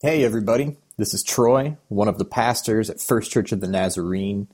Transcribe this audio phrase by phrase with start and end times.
[0.00, 0.76] Hey, everybody.
[0.96, 4.46] This is Troy, one of the pastors at First Church of the Nazarene.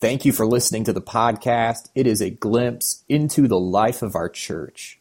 [0.00, 1.90] Thank you for listening to the podcast.
[1.94, 4.98] It is a glimpse into the life of our church.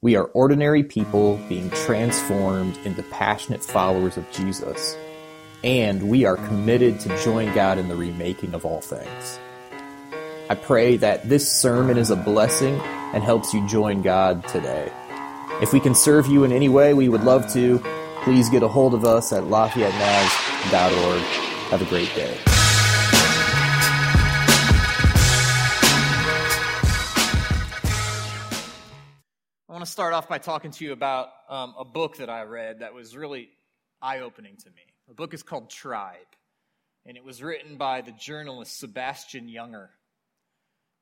[0.00, 4.96] We are ordinary people being transformed into passionate followers of Jesus,
[5.64, 9.40] and we are committed to join God in the remaking of all things.
[10.48, 12.78] I pray that this sermon is a blessing
[13.12, 14.92] and helps you join God today.
[15.60, 17.82] If we can serve you in any way, we would love to
[18.26, 21.22] please get a hold of us at LafayetteNaz.org.
[21.70, 22.36] Have a great day.
[29.68, 32.42] I want to start off by talking to you about um, a book that I
[32.42, 33.48] read that was really
[34.02, 34.82] eye opening to me.
[35.06, 36.16] The book is called Tribe,
[37.04, 39.90] and it was written by the journalist Sebastian Junger.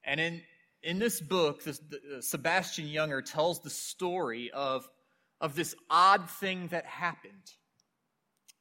[0.04, 0.42] And in,
[0.82, 4.86] in this book, this, the, Sebastian Junger tells the story of
[5.40, 7.52] of this odd thing that happened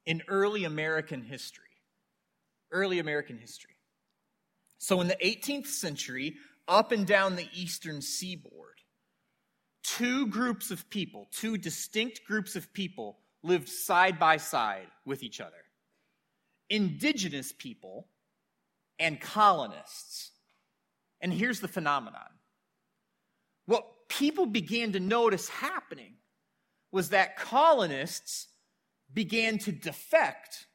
[0.06, 1.64] in early American history.
[2.70, 3.76] Early American history.
[4.78, 8.80] So, in the 18th century, up and down the eastern seaboard,
[9.82, 15.40] two groups of people, two distinct groups of people, lived side by side with each
[15.40, 15.52] other
[16.70, 18.08] indigenous people
[18.98, 20.30] and colonists.
[21.20, 22.28] And here's the phenomenon
[23.66, 26.14] what people began to notice happening
[26.94, 28.46] was that colonists
[29.12, 30.66] began to defect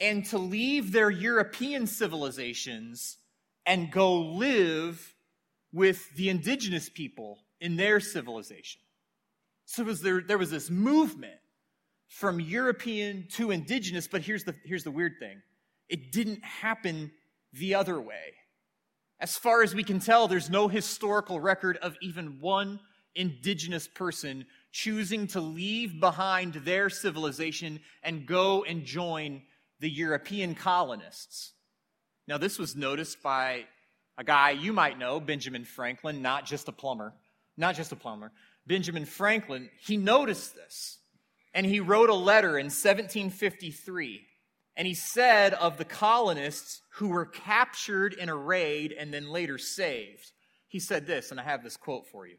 [0.00, 3.18] and to leave their European civilizations
[3.66, 5.14] and go live
[5.74, 8.80] with the indigenous people in their civilization.
[9.66, 11.38] So was there, there was this movement
[12.08, 15.42] from European to indigenous, but here's the, here's the weird thing
[15.90, 17.12] it didn't happen
[17.52, 18.32] the other way.
[19.20, 22.80] As far as we can tell, there's no historical record of even one
[23.14, 29.40] indigenous person choosing to leave behind their civilization and go and join
[29.80, 31.54] the European colonists.
[32.28, 33.64] Now, this was noticed by
[34.18, 37.14] a guy you might know, Benjamin Franklin, not just a plumber,
[37.56, 38.32] not just a plumber.
[38.66, 40.98] Benjamin Franklin, he noticed this
[41.54, 44.26] and he wrote a letter in 1753
[44.76, 49.56] and he said of the colonists who were captured in a raid and then later
[49.56, 50.32] saved,
[50.68, 52.36] he said this, and I have this quote for you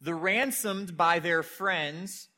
[0.00, 2.28] the ransomed by their friends,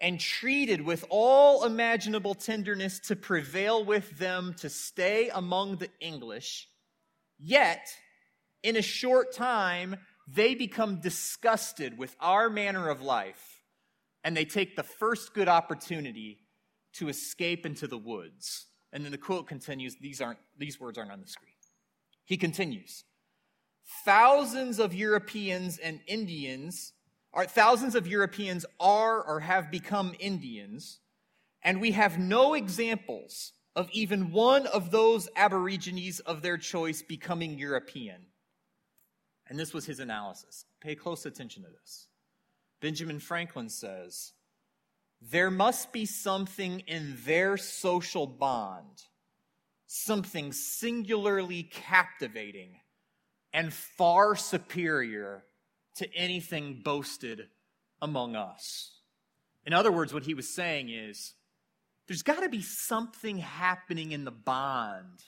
[0.00, 6.68] and treated with all imaginable tenderness to prevail with them to stay among the English,
[7.38, 7.86] yet
[8.62, 9.96] in a short time
[10.26, 13.62] they become disgusted with our manner of life,
[14.22, 16.38] and they take the first good opportunity
[16.92, 18.66] to escape into the woods.
[18.92, 21.52] And then the quote continues, these aren't these words aren't on the screen.
[22.24, 23.04] He continues,
[24.04, 26.92] thousands of Europeans and Indians,
[27.32, 31.00] are thousands of Europeans are or have become Indians,
[31.62, 37.58] and we have no examples of even one of those Aborigines of their choice becoming
[37.58, 38.26] European.
[39.48, 40.64] And this was his analysis.
[40.80, 42.08] Pay close attention to this.
[42.80, 44.32] Benjamin Franklin says,
[45.20, 49.04] There must be something in their social bond,
[49.86, 52.80] something singularly captivating
[53.52, 55.44] and far superior
[55.96, 57.48] to anything boasted
[58.00, 58.92] among us.
[59.66, 61.34] In other words, what he was saying is
[62.06, 65.22] there's got to be something happening in the bond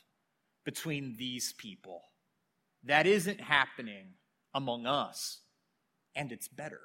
[0.64, 2.02] between these people
[2.84, 4.14] that isn't happening
[4.54, 5.40] among us,
[6.14, 6.80] and it's better.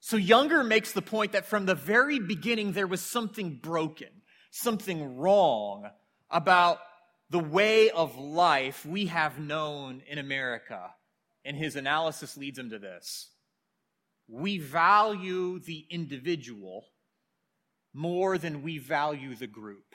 [0.00, 4.08] So Junger makes the point that from the very beginning there was something broken,
[4.50, 5.88] something wrong
[6.30, 6.78] about
[7.32, 10.90] the way of life we have known in America.
[11.46, 13.30] And his analysis leads him to this
[14.28, 16.84] we value the individual
[17.92, 19.94] more than we value the group.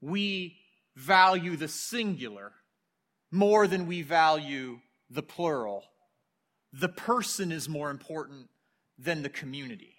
[0.00, 0.56] We
[0.94, 2.52] value the singular
[3.30, 5.84] more than we value the plural.
[6.72, 8.48] The person is more important
[8.98, 9.96] than the community.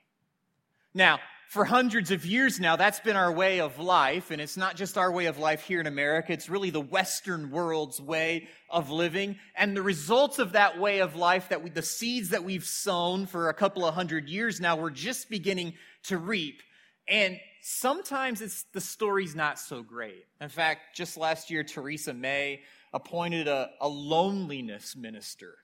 [0.93, 1.19] Now,
[1.49, 4.31] for hundreds of years now, that's been our way of life.
[4.31, 7.51] And it's not just our way of life here in America, it's really the Western
[7.51, 9.37] world's way of living.
[9.55, 13.25] And the results of that way of life, that we, the seeds that we've sown
[13.25, 16.61] for a couple of hundred years now, we're just beginning to reap.
[17.07, 20.25] And sometimes it's, the story's not so great.
[20.41, 22.61] In fact, just last year, Theresa May
[22.93, 25.55] appointed a, a loneliness minister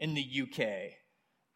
[0.00, 0.92] in the UK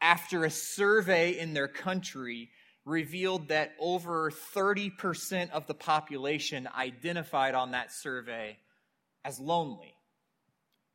[0.00, 2.50] after a survey in their country
[2.84, 8.58] revealed that over 30% of the population identified on that survey
[9.24, 9.94] as lonely.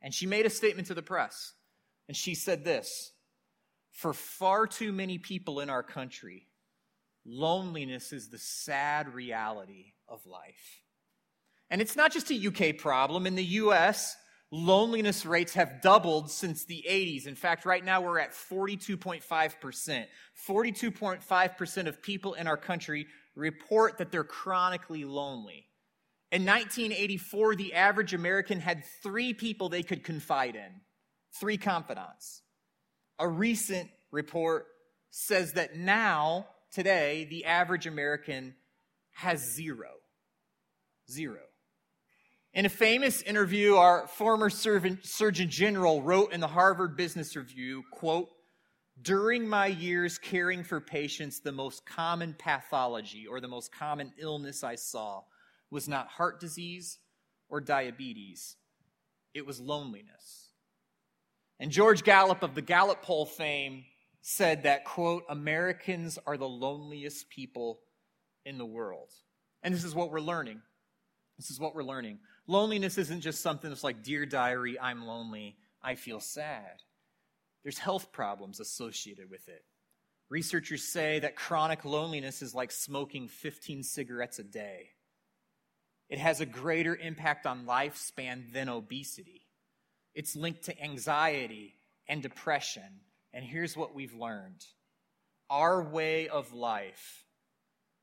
[0.02, 1.54] And she made a statement to the press.
[2.08, 3.12] And she said this
[3.90, 6.46] For far too many people in our country,
[7.24, 10.82] loneliness is the sad reality of life.
[11.70, 13.26] And it's not just a UK problem.
[13.26, 14.16] In the US,
[14.50, 17.26] loneliness rates have doubled since the 80s.
[17.26, 20.06] In fact, right now we're at 42.5%.
[20.48, 25.66] 42.5% of people in our country report that they're chronically lonely.
[26.30, 30.80] In 1984, the average American had three people they could confide in,
[31.40, 32.42] three confidants.
[33.18, 34.66] A recent report
[35.10, 38.54] says that now, today, the average American
[39.12, 39.88] has zero.
[41.10, 41.47] Zero.
[42.54, 48.30] In a famous interview, our former Surgeon General wrote in the Harvard Business Review, quote,
[49.00, 54.64] during my years caring for patients, the most common pathology or the most common illness
[54.64, 55.22] I saw
[55.70, 56.98] was not heart disease
[57.48, 58.56] or diabetes,
[59.34, 60.48] it was loneliness.
[61.60, 63.84] And George Gallup of the Gallup poll fame
[64.20, 67.80] said that, quote, Americans are the loneliest people
[68.44, 69.10] in the world.
[69.62, 70.60] And this is what we're learning.
[71.36, 72.18] This is what we're learning.
[72.48, 76.82] Loneliness isn't just something that's like, Dear diary, I'm lonely, I feel sad.
[77.62, 79.62] There's health problems associated with it.
[80.30, 84.90] Researchers say that chronic loneliness is like smoking 15 cigarettes a day.
[86.08, 89.42] It has a greater impact on lifespan than obesity.
[90.14, 91.74] It's linked to anxiety
[92.08, 93.00] and depression.
[93.34, 94.64] And here's what we've learned
[95.50, 97.24] our way of life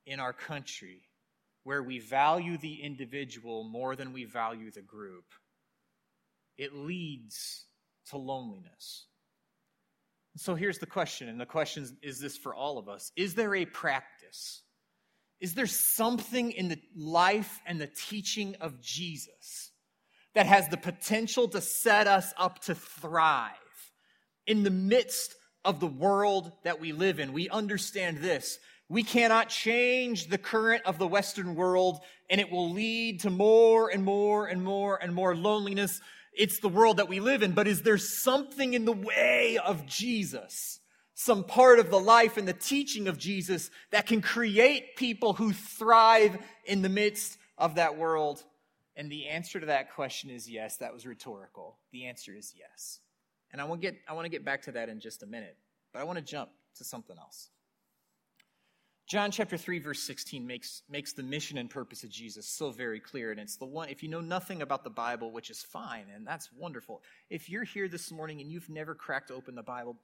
[0.05, 1.01] in our country,
[1.65, 5.25] where we value the individual more than we value the group,
[6.57, 7.65] it leads
[8.11, 9.07] to loneliness.
[10.37, 13.55] So here's the question, and the question is this for all of us Is there
[13.55, 14.61] a practice?
[15.41, 19.71] Is there something in the life and the teaching of Jesus
[20.33, 23.51] that has the potential to set us up to thrive
[24.47, 25.35] in the midst
[25.65, 27.33] of the world that we live in?
[27.33, 28.59] We understand this.
[28.87, 31.99] We cannot change the current of the Western world,
[32.29, 36.01] and it will lead to more and more and more and more loneliness.
[36.33, 39.85] It's the world that we live in, but is there something in the way of
[39.85, 40.79] Jesus?
[41.15, 45.53] some part of the life and the teaching of Jesus that can create people who
[45.53, 48.43] thrive in the midst of that world?
[48.97, 50.77] And the answer to that question is yes.
[50.77, 51.77] That was rhetorical.
[51.91, 52.99] The answer is yes.
[53.51, 55.25] And I want to get, I want to get back to that in just a
[55.25, 55.57] minute,
[55.93, 57.49] but I want to jump to something else.
[59.07, 62.99] John chapter 3, verse 16 makes, makes the mission and purpose of Jesus so very
[62.99, 63.29] clear.
[63.29, 66.25] And it's the one, if you know nothing about the Bible, which is fine, and
[66.25, 67.03] that's wonderful.
[67.29, 69.95] If you're here this morning and you've never cracked open the Bible,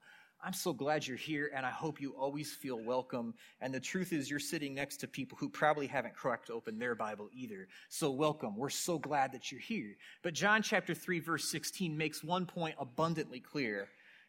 [0.43, 3.33] I'm so glad you're here, and I hope you always feel welcome.
[3.59, 6.93] And the truth is, you're sitting next to people who probably haven't cracked open their
[6.93, 7.67] Bible either.
[7.89, 8.55] So, welcome.
[8.55, 9.97] We're so glad that you're here.
[10.21, 13.87] But John chapter 3, verse 16 makes one point abundantly clear.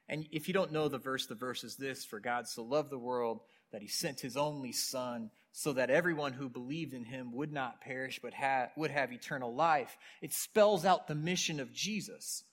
[0.08, 2.90] And if you don't know the verse, the verse is this For God so loved
[2.90, 3.40] the world
[3.72, 7.80] that he sent his only Son, so that everyone who believed in him would not
[7.80, 9.96] perish, but ha- would have eternal life.
[10.20, 12.44] It spells out the mission of Jesus.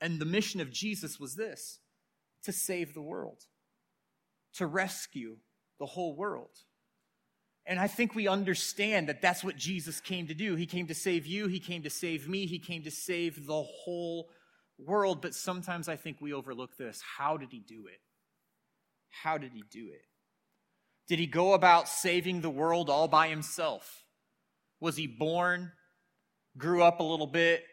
[0.00, 1.78] And the mission of Jesus was this
[2.44, 3.44] to save the world,
[4.54, 5.36] to rescue
[5.78, 6.50] the whole world.
[7.66, 10.54] And I think we understand that that's what Jesus came to do.
[10.54, 13.62] He came to save you, He came to save me, He came to save the
[13.62, 14.30] whole
[14.78, 15.20] world.
[15.20, 17.02] But sometimes I think we overlook this.
[17.18, 18.00] How did He do it?
[19.22, 20.07] How did He do it?
[21.08, 24.04] Did He go about saving the world all by Himself?
[24.78, 25.72] Was He born,
[26.56, 27.64] grew up a little bit,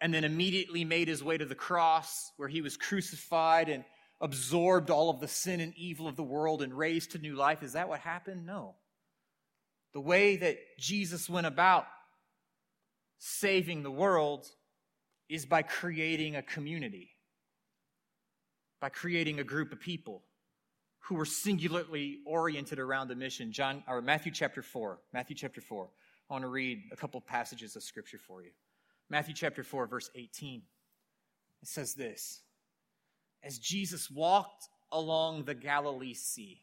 [0.00, 3.84] and then immediately made His way to the cross where He was crucified and
[4.20, 7.62] absorbed all of the sin and evil of the world and raised to new life.
[7.62, 8.46] Is that what happened?
[8.46, 8.74] No.
[9.94, 11.86] The way that Jesus went about
[13.18, 14.46] saving the world
[15.28, 17.10] is by creating a community,
[18.80, 20.22] by creating a group of people
[21.04, 23.52] who were singularly oriented around the mission.
[23.52, 24.98] John or Matthew chapter 4.
[25.12, 25.88] Matthew chapter 4.
[26.30, 28.50] I want to read a couple passages of scripture for you.
[29.10, 30.62] Matthew chapter 4 verse 18.
[31.62, 32.40] It says this
[33.42, 36.62] as Jesus walked along the Galilee Sea,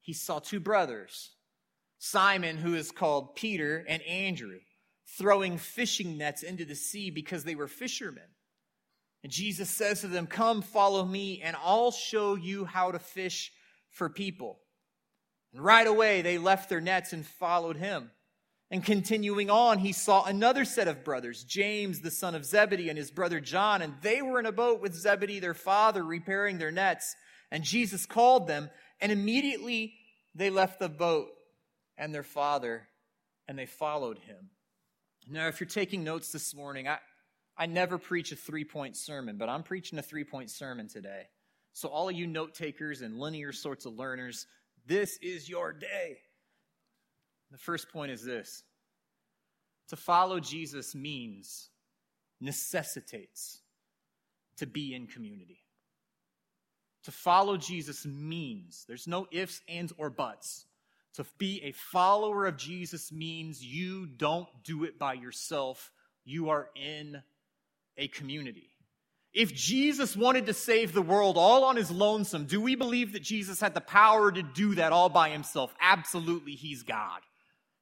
[0.00, 1.30] he saw two brothers,
[1.98, 4.60] Simon, who is called Peter, and Andrew,
[5.18, 8.22] throwing fishing nets into the sea because they were fishermen.
[9.22, 13.52] And Jesus says to them, Come, follow me, and I'll show you how to fish
[13.90, 14.58] for people.
[15.52, 18.10] And right away, they left their nets and followed him.
[18.70, 22.96] And continuing on, he saw another set of brothers, James, the son of Zebedee, and
[22.96, 26.70] his brother John, and they were in a boat with Zebedee, their father, repairing their
[26.70, 27.16] nets.
[27.50, 29.94] And Jesus called them, and immediately
[30.36, 31.30] they left the boat
[31.98, 32.86] and their father,
[33.48, 34.50] and they followed him.
[35.28, 36.98] Now, if you're taking notes this morning, I,
[37.60, 41.24] I never preach a three point sermon, but I'm preaching a three point sermon today.
[41.74, 44.46] So, all of you note takers and linear sorts of learners,
[44.86, 46.16] This is your day.
[47.50, 48.64] The first point is this
[49.88, 51.68] to follow Jesus means,
[52.40, 53.60] necessitates
[54.56, 55.58] to be in community.
[57.04, 60.64] To follow Jesus means, there's no ifs, ands, or buts.
[61.14, 65.92] To be a follower of Jesus means you don't do it by yourself,
[66.24, 67.22] you are in
[67.96, 68.70] a community.
[69.32, 73.22] If Jesus wanted to save the world all on his lonesome, do we believe that
[73.22, 75.72] Jesus had the power to do that all by himself?
[75.80, 77.20] Absolutely, he's God.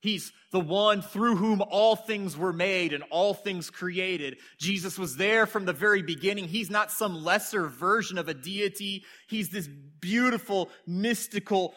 [0.00, 4.38] He's the one through whom all things were made and all things created.
[4.59, 6.47] Jesus was there from the very beginning.
[6.47, 9.05] He's not some lesser version of a deity.
[9.29, 9.69] He's this
[10.00, 11.75] beautiful, mystical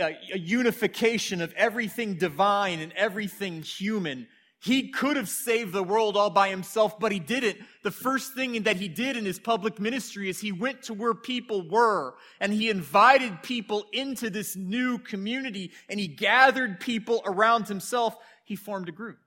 [0.00, 4.28] uh, unification of everything divine and everything human.
[4.64, 7.58] He could have saved the world all by himself, but he didn't.
[7.82, 11.12] The first thing that he did in his public ministry is he went to where
[11.12, 17.68] people were and he invited people into this new community and he gathered people around
[17.68, 18.16] himself.
[18.42, 19.18] He formed a group.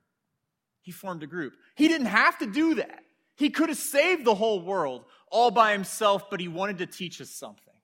[0.81, 1.53] He formed a group.
[1.75, 3.03] He didn't have to do that.
[3.35, 7.21] He could have saved the whole world all by himself, but he wanted to teach
[7.21, 7.75] us something.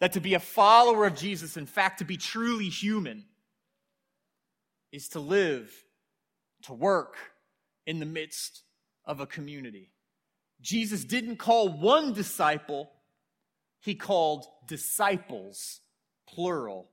[0.00, 3.26] That to be a follower of Jesus, in fact, to be truly human,
[4.92, 5.70] is to live
[6.66, 7.16] to work
[7.86, 8.62] in the midst
[9.04, 9.90] of a community.
[10.60, 12.90] Jesus didn't call one disciple,
[13.80, 15.80] he called disciples,
[16.28, 16.90] plural.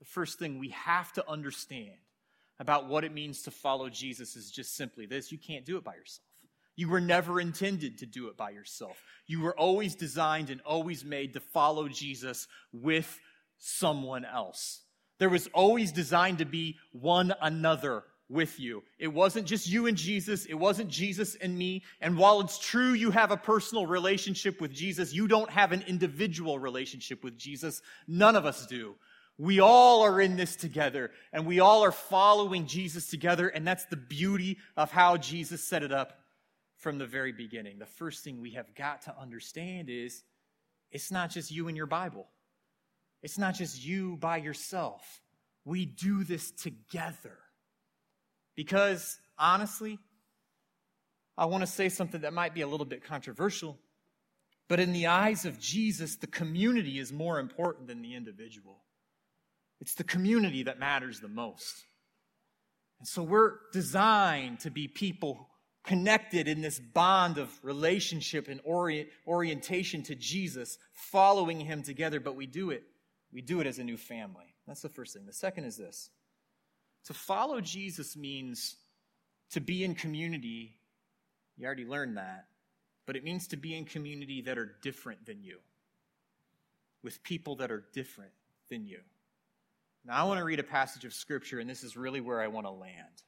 [0.00, 1.98] The first thing we have to understand
[2.58, 5.84] about what it means to follow Jesus is just simply this you can't do it
[5.84, 6.26] by yourself.
[6.74, 9.02] You were never intended to do it by yourself.
[9.26, 13.20] You were always designed and always made to follow Jesus with
[13.58, 14.80] someone else.
[15.18, 18.82] There was always designed to be one another with you.
[18.98, 20.46] It wasn't just you and Jesus.
[20.46, 21.82] It wasn't Jesus and me.
[22.00, 25.84] And while it's true you have a personal relationship with Jesus, you don't have an
[25.86, 27.82] individual relationship with Jesus.
[28.08, 28.94] None of us do.
[29.38, 33.48] We all are in this together and we all are following Jesus together.
[33.48, 36.18] And that's the beauty of how Jesus set it up
[36.78, 37.78] from the very beginning.
[37.78, 40.22] The first thing we have got to understand is
[40.90, 42.26] it's not just you and your Bible.
[43.22, 45.22] It's not just you by yourself.
[45.64, 47.38] We do this together.
[48.54, 49.98] Because honestly,
[51.36, 53.78] I want to say something that might be a little bit controversial,
[54.68, 58.82] but in the eyes of Jesus, the community is more important than the individual.
[59.80, 61.84] It's the community that matters the most.
[63.00, 65.48] And so we're designed to be people
[65.84, 72.36] connected in this bond of relationship and orient, orientation to Jesus, following him together, but
[72.36, 72.84] we do it.
[73.32, 74.54] We do it as a new family.
[74.66, 75.26] That's the first thing.
[75.26, 76.10] The second is this
[77.06, 78.76] to follow Jesus means
[79.50, 80.74] to be in community.
[81.56, 82.46] You already learned that.
[83.04, 85.58] But it means to be in community that are different than you,
[87.02, 88.30] with people that are different
[88.70, 89.00] than you.
[90.04, 92.46] Now, I want to read a passage of Scripture, and this is really where I
[92.46, 93.22] want to land.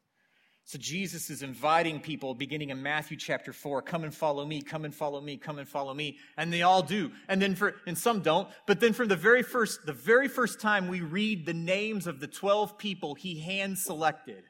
[0.66, 4.86] So Jesus is inviting people beginning in Matthew chapter 4, come and follow me, come
[4.86, 6.16] and follow me, come and follow me.
[6.38, 7.12] And they all do.
[7.28, 10.60] And then for and some don't, but then from the very first the very first
[10.60, 14.44] time we read the names of the 12 people he hand selected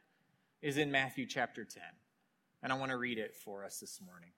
[0.62, 1.82] is in Matthew chapter 10.
[2.62, 4.30] And I want to read it for us this morning.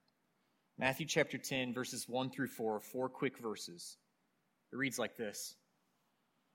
[0.78, 3.98] Matthew chapter 10 verses 1 through 4, four quick verses.
[4.72, 5.56] It reads like this.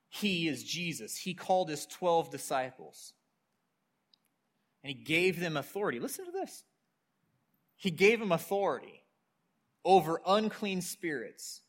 [0.09, 1.15] He is Jesus.
[1.15, 3.13] He called his 12 disciples
[4.83, 6.00] and he gave them authority.
[6.00, 6.63] Listen to this.
[7.75, 9.03] He gave them authority
[9.83, 11.61] over unclean spirits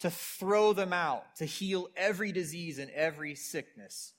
[0.00, 4.12] to throw them out, to heal every disease and every sickness.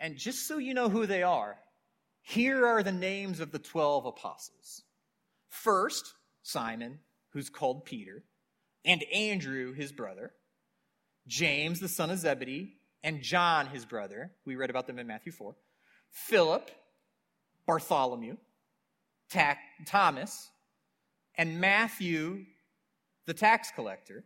[0.00, 1.58] And just so you know who they are,
[2.22, 4.82] here are the names of the 12 apostles.
[5.48, 6.98] First, Simon,
[7.30, 8.24] who's called Peter,
[8.84, 10.32] and Andrew, his brother,
[11.26, 12.74] James, the son of Zebedee,
[13.04, 14.32] and John, his brother.
[14.44, 15.54] We read about them in Matthew 4.
[16.10, 16.70] Philip,
[17.66, 18.36] Bartholomew,
[19.86, 20.50] Thomas,
[21.36, 22.44] and Matthew,
[23.26, 24.24] the tax collector,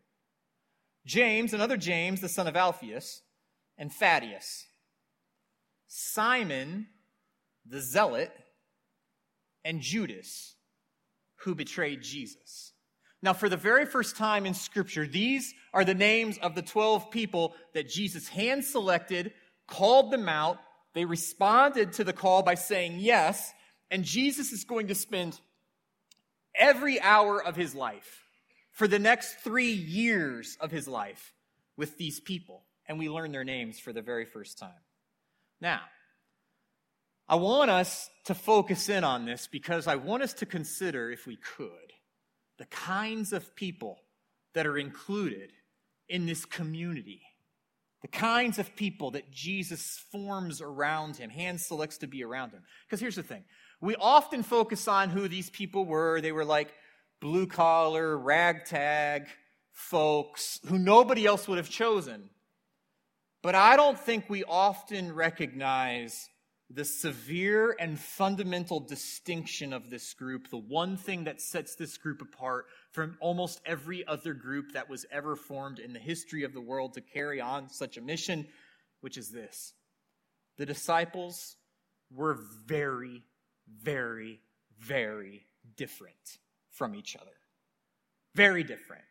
[1.05, 3.23] James, another James, the son of Alphaeus,
[3.79, 4.67] and Thaddeus,
[5.87, 6.89] Simon,
[7.65, 8.33] the zealot,
[9.65, 10.55] and Judas,
[11.41, 12.73] who betrayed Jesus.
[13.23, 17.11] Now, for the very first time in Scripture, these are the names of the 12
[17.11, 19.33] people that Jesus hand selected,
[19.67, 20.59] called them out,
[20.97, 23.53] they responded to the call by saying yes,
[23.91, 25.39] and Jesus is going to spend
[26.55, 28.25] every hour of his life
[28.73, 31.35] for the next three years of his life
[31.77, 32.65] with these people.
[32.89, 34.71] And we learn their names for the very first time.
[35.61, 35.83] Now,
[37.29, 41.27] I want us to focus in on this because I want us to consider, if
[41.27, 41.93] we could,
[42.57, 43.99] the kinds of people
[44.55, 45.53] that are included
[46.09, 47.21] in this community
[48.07, 52.63] the kinds of people that Jesus forms around him, hand selects to be around him.
[52.87, 53.43] Because here's the thing
[53.81, 56.21] we often focus on who these people were.
[56.21, 56.73] They were like
[57.21, 59.27] blue collar, ragtag
[59.73, 62.31] folks who nobody else would have chosen.
[63.43, 66.29] But I don't think we often recognize
[66.69, 72.21] the severe and fundamental distinction of this group, the one thing that sets this group
[72.21, 76.61] apart from almost every other group that was ever formed in the history of the
[76.61, 78.47] world to carry on such a mission,
[79.01, 79.75] which is this
[80.57, 81.57] the disciples
[82.11, 83.23] were very,
[83.83, 84.41] very,
[84.79, 85.47] very
[85.77, 86.39] different
[86.71, 87.31] from each other.
[88.35, 89.03] Very different.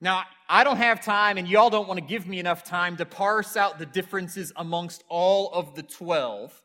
[0.00, 3.04] Now, I don't have time, and y'all don't want to give me enough time to
[3.04, 6.62] parse out the differences amongst all of the 12.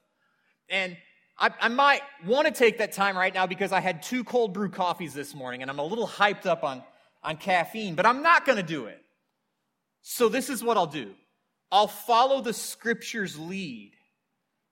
[0.69, 0.97] And
[1.37, 4.53] I, I, might want to take that time right now because I had two cold
[4.53, 6.81] brew coffees this morning and I'm a little hyped up on,
[7.23, 9.01] on caffeine, but I'm not going to do it.
[10.01, 11.13] So, this is what I'll do
[11.71, 13.91] I'll follow the scripture's lead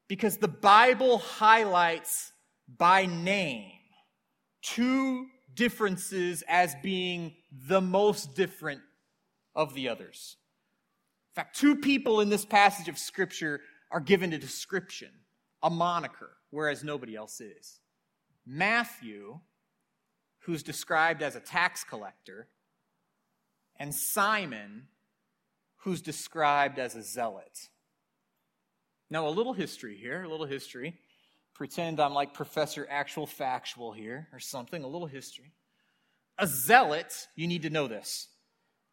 [0.07, 2.31] because the Bible highlights
[2.77, 3.71] by name
[4.61, 7.35] two differences as being
[7.67, 8.81] the most different
[9.55, 10.37] of the others.
[11.31, 15.09] In fact, two people in this passage of scripture are given a description
[15.63, 17.79] a moniker, whereas nobody else is.
[18.45, 19.39] Matthew,
[20.39, 22.49] who's described as a tax collector,
[23.77, 24.87] and Simon,
[25.77, 27.69] who's described as a zealot.
[29.09, 30.95] Now, a little history here, a little history.
[31.55, 35.53] Pretend I'm like Professor Actual Factual here or something, a little history.
[36.39, 38.27] A zealot, you need to know this.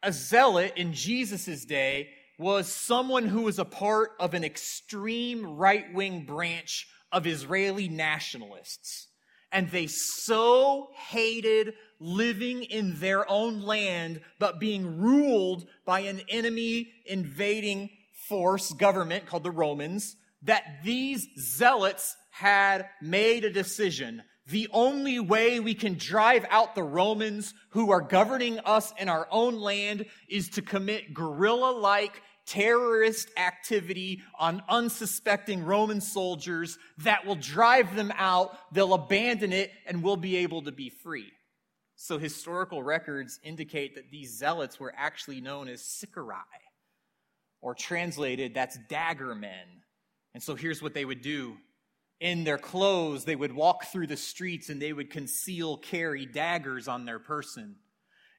[0.03, 2.11] A zealot in Jesus' day
[2.41, 9.09] was someone who was a part of an extreme right wing branch of Israeli nationalists.
[9.53, 16.91] And they so hated living in their own land, but being ruled by an enemy
[17.05, 17.91] invading
[18.27, 24.23] force government called the Romans, that these zealots had made a decision.
[24.47, 29.29] The only way we can drive out the Romans who are governing us in our
[29.31, 37.37] own land is to commit guerrilla like terrorist activity on unsuspecting Roman soldiers that will
[37.37, 41.31] drive them out, they'll abandon it, and we'll be able to be free.
[41.95, 46.37] So, historical records indicate that these zealots were actually known as Sicarii,
[47.61, 49.85] or translated, that's dagger men.
[50.35, 51.57] And so, here's what they would do
[52.21, 56.87] in their clothes, they would walk through the streets and they would conceal carry daggers
[56.87, 57.77] on their person.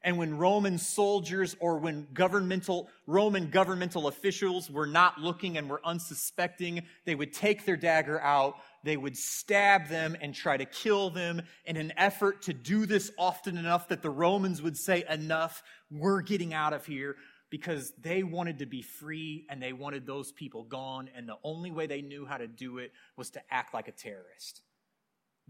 [0.04, 5.82] And when Roman soldiers or when governmental, Roman governmental officials were not looking and were
[5.86, 11.12] unsuspecting, they would take their dagger out, they would stab them and try to kill
[11.12, 15.62] them in an effort to do this often enough that the Romans would say, enough,
[15.92, 17.16] we're getting out of here
[17.52, 21.10] because they wanted to be free and they wanted those people gone.
[21.16, 23.92] And the only way they knew how to do it was to act like a
[23.92, 24.62] terrorist.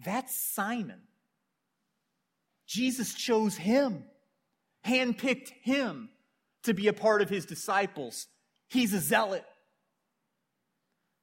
[0.04, 1.00] That's Simon.
[2.68, 4.04] Jesus chose him
[4.86, 6.10] handpicked him
[6.64, 8.28] to be a part of his disciples.
[8.70, 9.46] He's a zealot.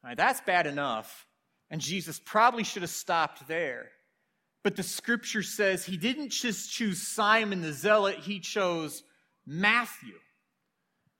[0.05, 1.27] Right, that's bad enough,
[1.71, 3.91] and Jesus probably should have stopped there.
[4.63, 9.03] But the scripture says he didn't just choose Simon the zealot, he chose
[9.45, 10.15] Matthew.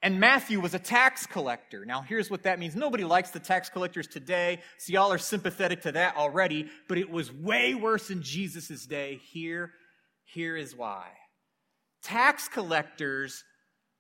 [0.01, 1.85] And Matthew was a tax collector.
[1.85, 2.77] Now, here's what that means.
[2.77, 7.11] Nobody likes the tax collectors today, so y'all are sympathetic to that already, but it
[7.11, 9.21] was way worse in Jesus' day.
[9.33, 9.73] Here,
[10.25, 11.09] here is why
[12.03, 13.45] tax collectors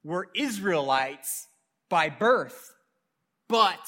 [0.04, 1.46] were Israelites
[1.88, 2.74] by birth,
[3.48, 3.80] but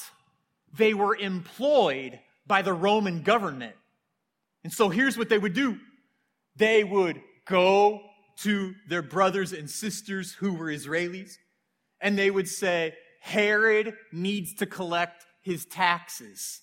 [0.77, 3.75] they were employed by the Roman government.
[4.63, 5.79] And so here's what they would do
[6.55, 8.01] they would go
[8.37, 11.37] to their brothers and sisters who were Israelis,
[11.99, 16.61] and they would say, Herod needs to collect his taxes.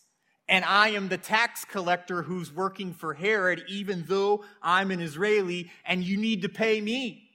[0.49, 5.71] And I am the tax collector who's working for Herod, even though I'm an Israeli,
[5.85, 7.28] and you need to pay me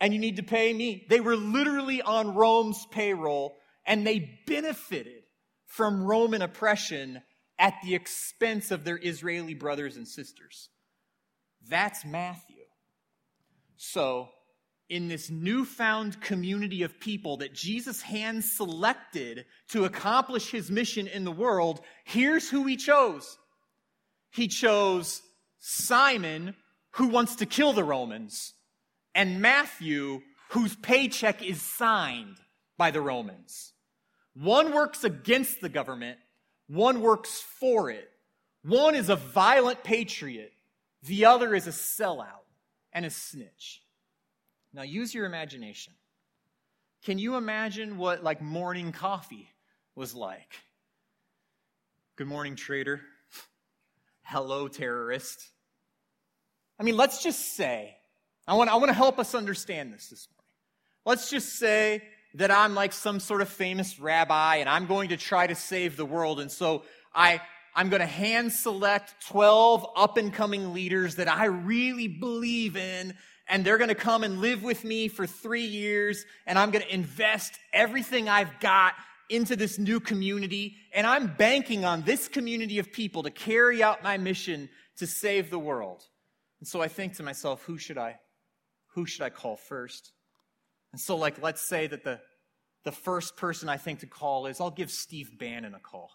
[0.00, 1.06] and you need to pay me.
[1.08, 3.56] They were literally on Rome's payroll
[3.86, 5.22] and they benefited
[5.66, 7.22] from Roman oppression
[7.58, 10.68] at the expense of their Israeli brothers and sisters.
[11.68, 12.56] That's Matthew.
[13.76, 14.28] So,
[14.88, 21.24] in this newfound community of people that Jesus hand selected to accomplish his mission in
[21.24, 23.36] the world, here's who he chose.
[24.30, 25.22] He chose
[25.58, 26.54] Simon,
[26.92, 28.54] who wants to kill the Romans
[29.16, 32.36] and Matthew, whose paycheck is signed
[32.76, 33.72] by the Romans.
[34.34, 36.18] One works against the government,
[36.68, 38.10] one works for it.
[38.62, 40.52] One is a violent patriot,
[41.02, 42.44] the other is a sellout
[42.92, 43.82] and a snitch.
[44.74, 45.94] Now use your imagination.
[47.02, 49.48] Can you imagine what like morning coffee
[49.94, 50.60] was like?
[52.16, 53.00] Good morning, traitor.
[54.22, 55.48] Hello, terrorist.
[56.78, 57.96] I mean, let's just say,
[58.48, 60.36] I want, I want to help us understand this this morning.
[61.04, 62.02] Let's just say
[62.34, 65.96] that I'm like some sort of famous rabbi and I'm going to try to save
[65.96, 66.38] the world.
[66.38, 67.40] And so I,
[67.74, 73.14] I'm going to hand select 12 up and coming leaders that I really believe in.
[73.48, 76.24] And they're going to come and live with me for three years.
[76.46, 78.94] And I'm going to invest everything I've got
[79.28, 80.76] into this new community.
[80.94, 85.50] And I'm banking on this community of people to carry out my mission to save
[85.50, 86.04] the world.
[86.60, 88.18] And so I think to myself, who should I,
[88.96, 90.10] who should I call first?
[90.90, 92.18] And so, like, let's say that the,
[92.84, 96.10] the first person I think to call is I'll give Steve Bannon a call.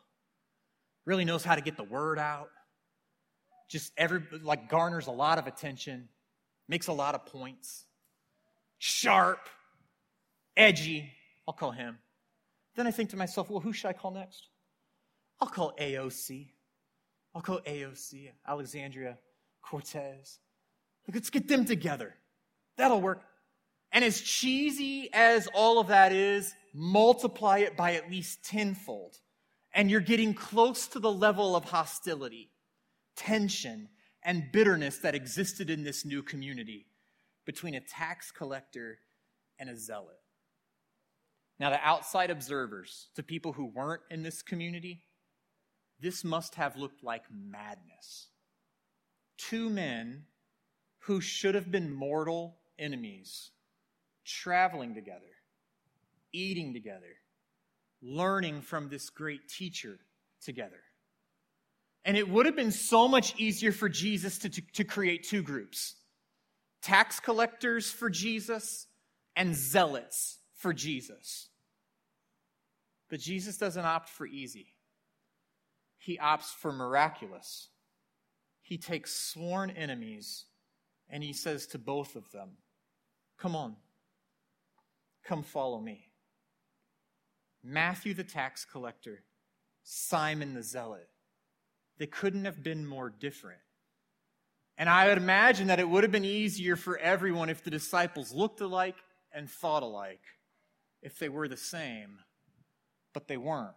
[1.05, 2.49] Really knows how to get the word out.
[3.69, 6.09] Just every, like, garners a lot of attention,
[6.67, 7.85] makes a lot of points.
[8.79, 9.47] Sharp,
[10.57, 11.13] edgy.
[11.47, 11.99] I'll call him.
[12.75, 14.49] Then I think to myself, well, who should I call next?
[15.39, 16.49] I'll call AOC.
[17.35, 19.19] I'll call AOC, Alexandria
[19.61, 20.39] Cortez.
[21.13, 22.15] Let's get them together.
[22.81, 23.21] That'll work.
[23.91, 29.17] And as cheesy as all of that is, multiply it by at least tenfold.
[29.71, 32.49] And you're getting close to the level of hostility,
[33.15, 33.87] tension,
[34.23, 36.87] and bitterness that existed in this new community
[37.45, 38.97] between a tax collector
[39.59, 40.17] and a zealot.
[41.59, 45.03] Now, to outside observers, to people who weren't in this community,
[45.99, 48.29] this must have looked like madness.
[49.37, 50.23] Two men
[51.01, 53.51] who should have been mortal enemies
[54.25, 55.21] traveling together,
[56.33, 57.15] eating together,
[58.01, 59.99] learning from this great teacher
[60.43, 60.81] together.
[62.03, 65.43] And it would have been so much easier for Jesus to, to, to, create two
[65.43, 65.95] groups
[66.81, 68.87] tax collectors for Jesus
[69.35, 71.49] and zealots for Jesus.
[73.09, 74.73] But Jesus doesn't opt for easy,
[75.97, 77.69] he opts for miraculous.
[78.63, 80.45] He takes sworn enemies
[81.09, 82.51] and he says to both of them,
[83.41, 83.75] Come on.
[85.25, 86.05] Come follow me.
[87.63, 89.23] Matthew the tax collector,
[89.83, 91.09] Simon the zealot.
[91.97, 93.61] They couldn't have been more different.
[94.77, 98.31] And I would imagine that it would have been easier for everyone if the disciples
[98.31, 98.97] looked alike
[99.33, 100.21] and thought alike,
[101.01, 102.19] if they were the same,
[103.11, 103.75] but they weren't.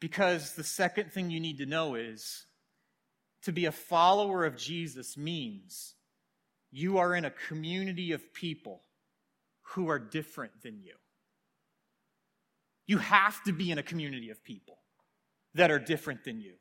[0.00, 2.46] Because the second thing you need to know is
[3.42, 5.93] to be a follower of Jesus means
[6.74, 8.82] you are in a community of people
[9.62, 10.94] who are different than you.
[12.88, 14.78] You have to be in a community of people
[15.54, 16.54] that are different than you.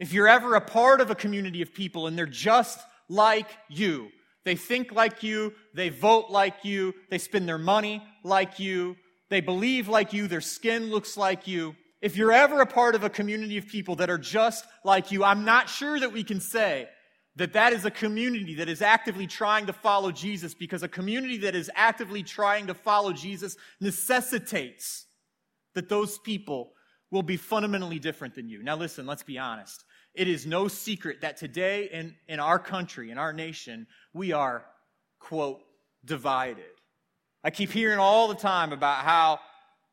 [0.00, 2.80] If you're ever a part of a community of people and they're just
[3.10, 4.08] like you,
[4.46, 8.96] they think like you, they vote like you, they spend their money like you,
[9.28, 11.76] they believe like you, their skin looks like you.
[12.00, 15.22] If you're ever a part of a community of people that are just like you,
[15.22, 16.88] I'm not sure that we can say
[17.36, 21.38] that that is a community that is actively trying to follow Jesus because a community
[21.38, 25.06] that is actively trying to follow Jesus necessitates
[25.74, 26.72] that those people
[27.10, 28.62] will be fundamentally different than you.
[28.62, 29.84] Now, listen, let's be honest.
[30.14, 34.64] It is no secret that today in, in our country, in our nation, we are,
[35.20, 35.60] quote,
[36.04, 36.64] divided.
[37.44, 39.40] I keep hearing all the time about how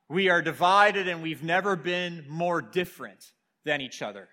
[0.09, 3.31] we are divided and we've never been more different
[3.65, 4.29] than each other.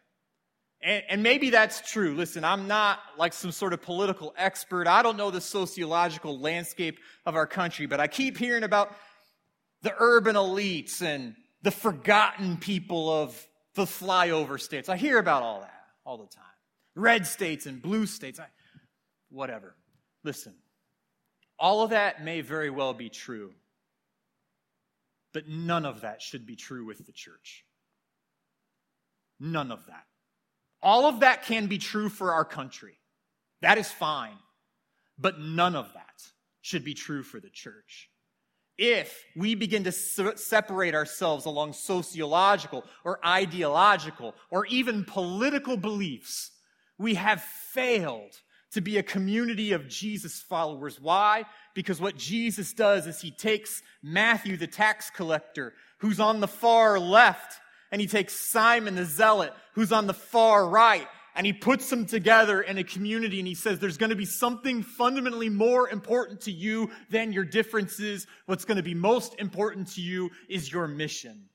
[0.82, 2.14] And, and, maybe that's true.
[2.14, 4.86] Listen, I'm not like some sort of political expert.
[4.86, 8.96] I don't know the sociological landscape of our country, but I keep hearing about
[9.82, 14.88] the urban elites and the forgotten people of the flyover states.
[14.88, 16.44] I hear about all that all the time.
[16.94, 18.40] Red states and blue states.
[18.40, 18.46] I,
[19.30, 19.76] whatever.
[20.24, 20.54] Listen,
[21.58, 23.52] all of that may very well be true,
[25.32, 27.64] but none of that should be true with the church.
[29.38, 30.04] None of that.
[30.82, 32.98] All of that can be true for our country.
[33.62, 34.36] That is fine.
[35.18, 36.06] But none of that
[36.62, 38.08] should be true for the church.
[38.78, 46.50] If we begin to separate ourselves along sociological or ideological or even political beliefs,
[46.96, 48.32] we have failed
[48.72, 50.98] to be a community of Jesus followers.
[50.98, 51.44] Why?
[51.74, 56.98] Because what Jesus does is he takes Matthew, the tax collector, who's on the far
[56.98, 57.60] left,
[57.90, 62.06] and he takes Simon the zealot, who's on the far right, and he puts them
[62.06, 66.42] together in a community and he says there's going to be something fundamentally more important
[66.42, 68.26] to you than your differences.
[68.46, 71.48] What's going to be most important to you is your mission.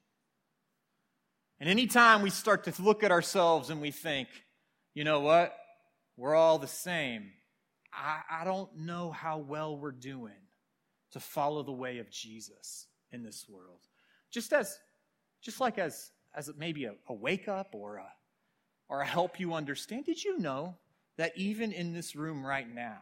[1.60, 4.28] And anytime we start to look at ourselves and we think,
[4.94, 5.56] you know what?
[6.18, 7.32] We're all the same.
[7.94, 10.34] I, I don't know how well we're doing.
[11.16, 13.80] to follow the way of Jesus in this world.
[14.32, 14.78] Just as,
[15.42, 18.08] just like as, as maybe a, a wake up or a,
[18.90, 20.06] or a help you understand.
[20.06, 20.76] Did you know
[21.18, 23.00] that even in this room right now,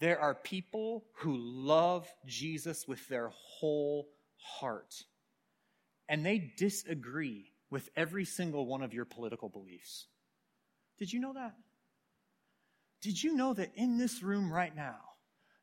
[0.00, 4.94] there are people who love Jesus with their whole heart,
[6.08, 10.06] and they disagree with every single one of your political beliefs.
[10.98, 11.54] Did you know that?
[13.02, 14.98] Did you know that in this room right now,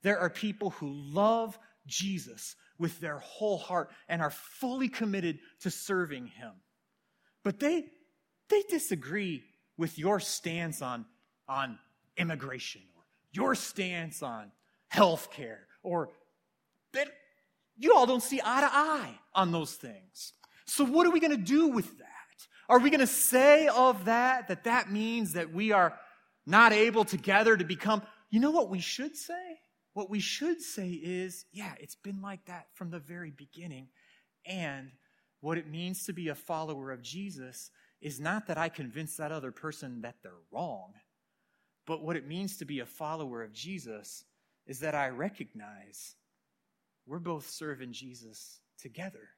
[0.02, 5.70] there are people who love Jesus with their whole heart and are fully committed to
[5.70, 6.52] serving him?
[7.44, 7.86] But they,
[8.50, 9.44] they disagree
[9.78, 11.06] with your stance on,
[11.48, 11.78] on
[12.18, 14.52] immigration or your stance on
[14.88, 16.10] health care or
[16.94, 17.08] that
[17.78, 20.34] you all don't see eye to eye on those things.
[20.66, 22.08] So what are we going to do with that?
[22.70, 25.98] Are we going to say of that that that means that we are
[26.46, 29.60] not able together to become, you know what we should say?
[29.94, 33.90] What we should say is, yeah, it's been like that from the very beginning.
[34.46, 34.92] And
[35.40, 37.70] what it means to be a follower of Jesus
[38.02, 40.94] is not that I convince that other person that they're wrong,
[41.86, 44.26] but what it means to be a follower of Jesus
[44.66, 46.16] is that I recognize
[47.06, 49.30] we're both serving Jesus together.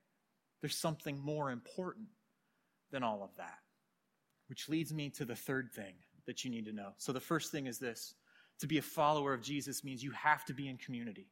[0.62, 2.08] There's something more important
[2.92, 3.60] than all of that.
[4.48, 5.96] Which leads me to the third thing
[6.28, 6.90] that you need to know.
[6.98, 8.14] So the first thing is this
[8.60, 11.28] to be a follower of Jesus means you have to be in community.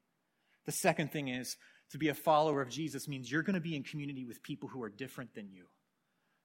[0.65, 1.57] The second thing is
[1.91, 4.69] to be a follower of Jesus means you're going to be in community with people
[4.69, 5.65] who are different than you.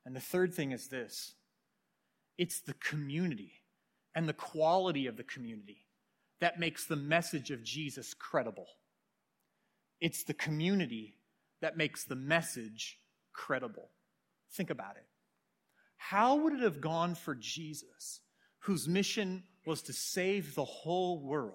[0.05, 1.35] And the third thing is this
[2.37, 3.53] it's the community
[4.14, 5.87] and the quality of the community
[6.41, 8.67] that makes the message of Jesus credible.
[10.01, 11.17] It's the community
[11.61, 12.99] that makes the message
[13.33, 13.91] credible.
[14.53, 15.07] Think about it.
[15.97, 18.21] How would it have gone for Jesus,
[18.61, 21.52] whose mission was to save the whole world,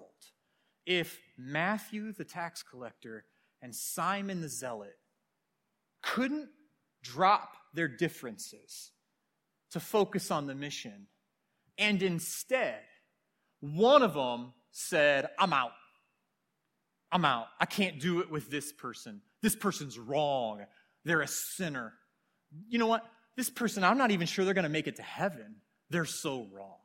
[0.86, 3.24] if Matthew the tax collector
[3.60, 4.96] and Simon the zealot
[6.02, 6.48] couldn't
[7.02, 8.90] drop their differences
[9.72, 11.06] to focus on the mission,
[11.76, 12.80] and instead,
[13.60, 15.72] one of them said, I'm out.
[17.10, 17.46] I'm out.
[17.60, 19.20] I can't do it with this person.
[19.42, 20.64] This person's wrong.
[21.04, 21.92] They're a sinner
[22.68, 23.04] you know what?
[23.36, 25.56] This person, I'm not even sure they're going to make it to heaven.
[25.90, 26.78] They're so wrong.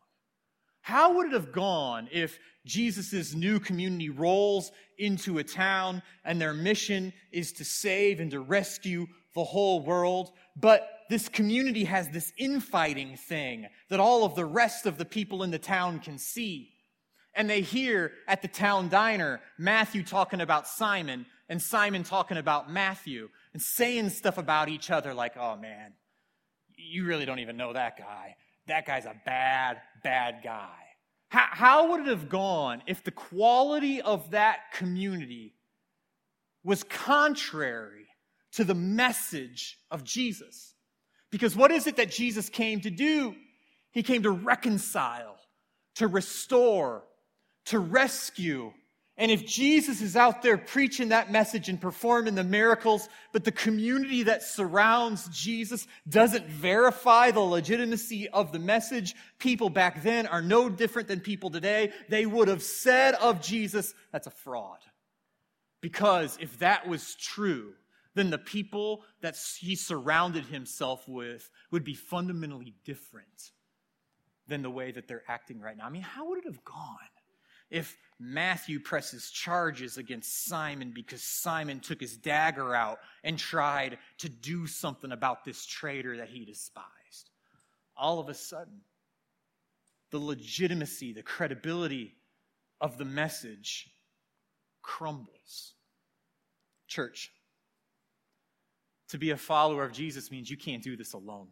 [0.90, 6.52] How would it have gone if Jesus' new community rolls into a town and their
[6.52, 12.34] mission is to save and to rescue the whole world, but this community has this
[12.40, 16.72] infighting thing that all of the rest of the people in the town can see?
[17.36, 22.72] And they hear at the town diner Matthew talking about Simon and Simon talking about
[22.72, 25.94] Matthew and saying stuff about each other like, oh man,
[26.76, 28.38] you really don't even know that guy.
[28.70, 30.70] That guy's a bad, bad guy.
[31.30, 35.54] How, how would it have gone if the quality of that community
[36.64, 38.08] was contrary
[38.54, 40.74] to the message of Jesus?
[41.32, 43.36] Because what is it that Jesus came to do?
[43.92, 45.38] He came to reconcile,
[45.96, 47.04] to restore,
[47.66, 48.72] to rescue,
[49.20, 53.52] and if Jesus is out there preaching that message and performing the miracles, but the
[53.52, 60.42] community that surrounds Jesus doesn't verify the legitimacy of the message, people back then are
[60.42, 61.92] no different than people today.
[62.08, 64.80] They would have said of Jesus, that's a fraud.
[65.82, 67.74] Because if that was true,
[68.16, 73.52] then the people that he surrounded himself with would be fundamentally different
[74.48, 75.88] than the way that they're acting right now.
[75.88, 76.98] I mean, how would it have gone?
[77.70, 84.28] if Matthew presses charges against Simon because Simon took his dagger out and tried to
[84.28, 87.30] do something about this traitor that he despised.
[87.96, 88.82] All of a sudden,
[90.12, 92.16] the legitimacy, the credibility
[92.82, 93.90] of the message
[94.82, 95.74] crumbles.
[96.88, 97.32] Church,
[99.10, 101.48] to be a follower of Jesus means you can't do this alone.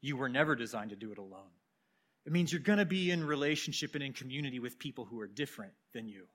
[0.00, 1.50] You were never designed to do it alone.
[2.26, 5.26] It means you're going to be in relationship and in community with people who are
[5.26, 6.26] different than you.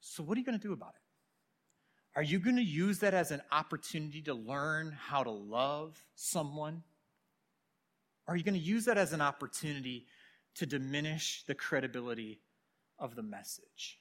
[0.00, 2.18] So, what are you going to do about it?
[2.18, 6.82] Are you going to use that as an opportunity to learn how to love someone?
[8.28, 10.06] Are you going to use that as an opportunity
[10.56, 12.40] to diminish the credibility
[12.98, 13.98] of the message?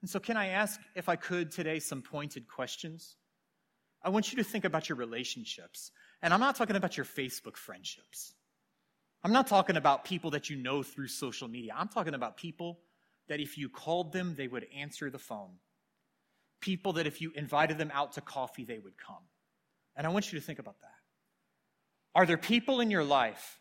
[0.00, 3.16] And so, can I ask, if I could today, some pointed questions?
[4.02, 5.90] I want you to think about your relationships.
[6.22, 8.34] And I'm not talking about your Facebook friendships.
[9.22, 11.74] I'm not talking about people that you know through social media.
[11.76, 12.80] I'm talking about people
[13.28, 15.52] that if you called them, they would answer the phone.
[16.60, 19.22] People that if you invited them out to coffee, they would come.
[19.96, 20.88] And I want you to think about that.
[22.14, 23.60] Are there people in your life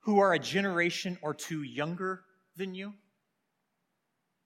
[0.00, 2.22] who are a generation or two younger
[2.56, 2.94] than you?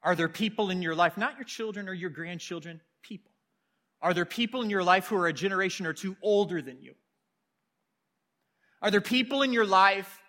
[0.02, 3.32] Are there people in your life, not your children or your grandchildren, people?
[4.02, 6.94] Are there people in your life who are a generation or two older than you?
[8.84, 10.20] Are there people in your life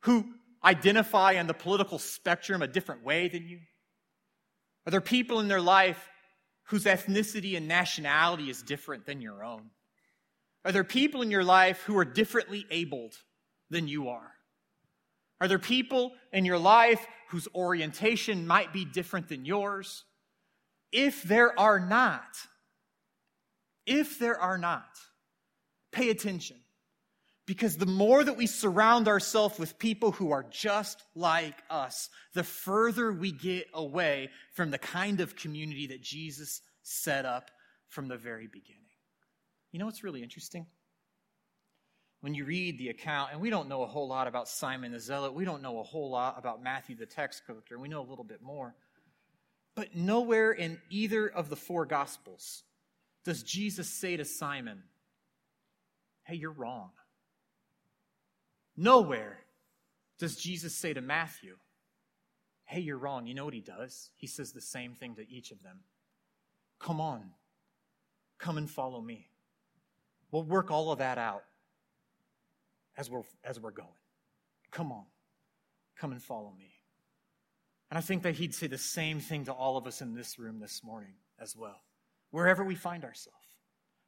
[0.00, 0.26] who
[0.64, 3.60] identify on the political spectrum a different way than you?
[4.84, 6.08] Are there people in their life
[6.64, 9.70] whose ethnicity and nationality is different than your own?
[10.64, 13.14] Are there people in your life who are differently abled
[13.70, 14.32] than you are?
[15.40, 20.02] Are there people in your life whose orientation might be different than yours?
[20.90, 22.38] If there are not,
[23.86, 24.98] if there are not,
[25.92, 26.56] pay attention.
[27.46, 32.42] Because the more that we surround ourselves with people who are just like us, the
[32.42, 37.50] further we get away from the kind of community that Jesus set up
[37.88, 38.80] from the very beginning.
[39.72, 40.66] You know what's really interesting?
[42.22, 45.00] When you read the account, and we don't know a whole lot about Simon the
[45.00, 48.08] Zealot, we don't know a whole lot about Matthew the tax collector, we know a
[48.08, 48.74] little bit more.
[49.74, 52.62] But nowhere in either of the four Gospels
[53.24, 54.84] does Jesus say to Simon,
[56.22, 56.90] Hey, you're wrong.
[58.76, 59.38] Nowhere
[60.18, 61.56] does Jesus say to Matthew,
[62.66, 63.26] Hey, you're wrong.
[63.26, 64.10] You know what he does?
[64.16, 65.80] He says the same thing to each of them.
[66.78, 67.30] Come on,
[68.38, 69.28] come and follow me.
[70.30, 71.44] We'll work all of that out
[72.96, 73.88] as we're, as we're going.
[74.70, 75.04] Come on,
[75.96, 76.72] come and follow me.
[77.90, 80.38] And I think that he'd say the same thing to all of us in this
[80.38, 81.80] room this morning as well,
[82.30, 83.38] wherever we find ourselves,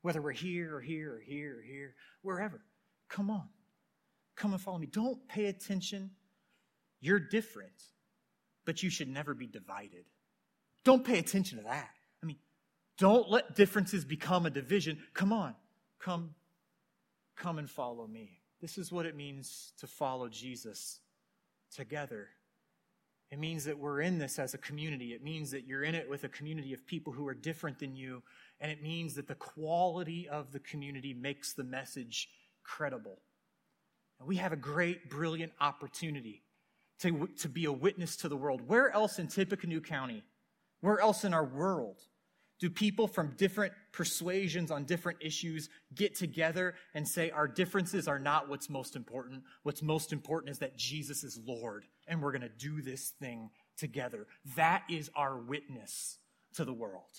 [0.03, 2.61] whether we're here or here or here or here, wherever.
[3.09, 3.49] Come on,
[4.37, 4.87] Come and follow me.
[4.87, 6.11] Don't pay attention.
[7.01, 7.83] You're different,
[8.65, 10.05] but you should never be divided.
[10.85, 11.91] Don't pay attention to that.
[12.23, 12.37] I mean,
[12.99, 14.99] don't let differences become a division.
[15.15, 15.55] Come on,
[15.99, 16.35] come,
[17.37, 18.41] come and follow me.
[18.61, 21.01] This is what it means to follow Jesus
[21.75, 22.29] together.
[23.31, 25.13] It means that we're in this as a community.
[25.13, 27.97] It means that you're in it with a community of people who are different than
[27.97, 28.23] you.
[28.61, 32.29] And it means that the quality of the community makes the message
[32.63, 33.19] credible.
[34.19, 36.43] And we have a great, brilliant opportunity
[37.01, 38.63] to, to be a witness to the world.
[38.67, 40.23] Where else in Tippecanoe County,
[40.81, 42.01] where else in our world,
[42.59, 48.19] do people from different persuasions on different issues get together and say our differences are
[48.19, 49.43] not what's most important?
[49.63, 53.51] What's most important is that Jesus is Lord and we're going to do this thing
[53.77, 54.27] together.
[54.57, 56.19] That is our witness
[56.55, 57.11] to the world.